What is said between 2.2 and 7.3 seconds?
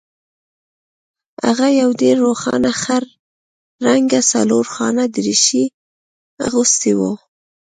روښانه خړ رنګه څلورخانه دریشي اغوستې وه